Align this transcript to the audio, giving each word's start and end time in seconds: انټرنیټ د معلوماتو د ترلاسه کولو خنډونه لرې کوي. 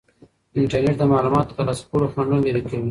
انټرنیټ 0.59 0.95
د 0.99 1.03
معلوماتو 1.11 1.49
د 1.51 1.55
ترلاسه 1.57 1.83
کولو 1.89 2.11
خنډونه 2.13 2.41
لرې 2.45 2.61
کوي. 2.67 2.77